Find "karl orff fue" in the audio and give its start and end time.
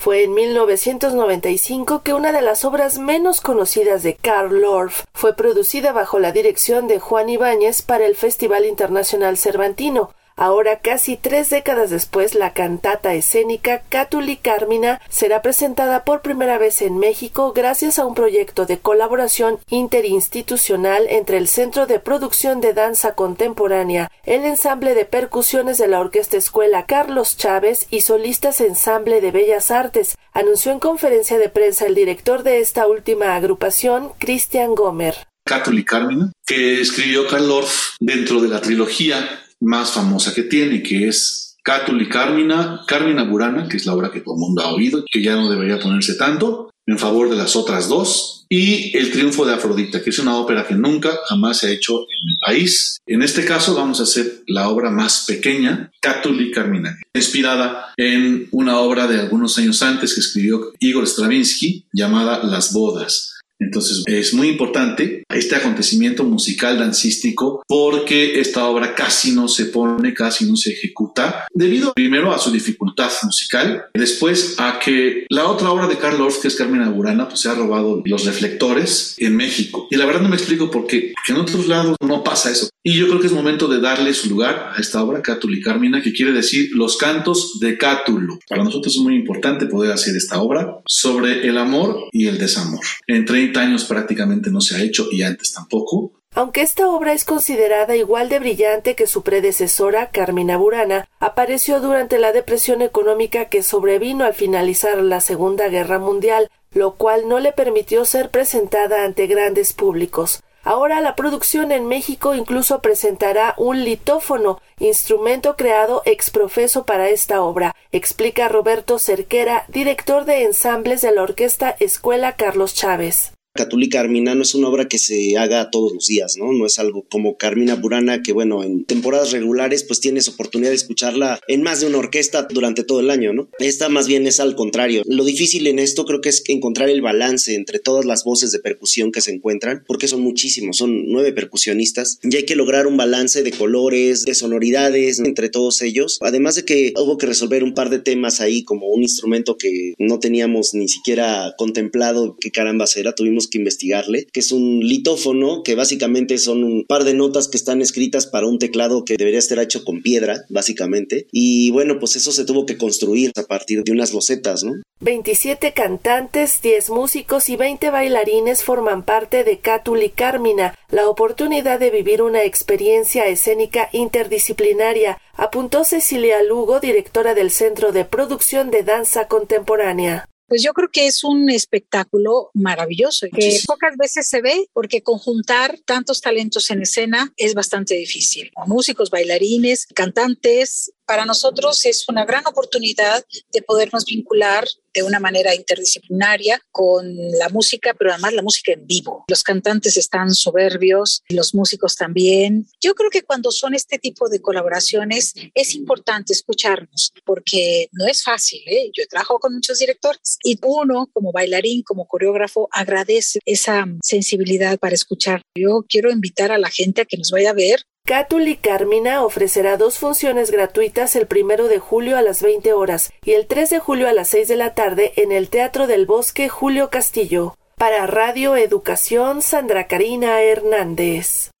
4.16-5.36